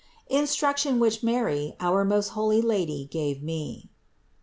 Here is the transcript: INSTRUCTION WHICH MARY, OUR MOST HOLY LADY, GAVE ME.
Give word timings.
INSTRUCTION 0.31 0.97
WHICH 0.97 1.21
MARY, 1.21 1.75
OUR 1.79 2.03
MOST 2.03 2.29
HOLY 2.31 2.59
LADY, 2.59 3.05
GAVE 3.11 3.43
ME. 3.43 3.91